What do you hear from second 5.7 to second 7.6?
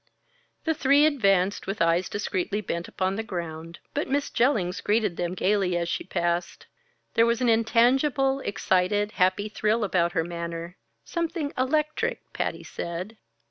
as she passed. There was an